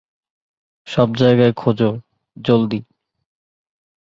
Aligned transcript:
সব 0.87 1.09
জায়গা 1.15 1.47
খোঁজো, 1.55 1.89
জলদি। 2.37 2.79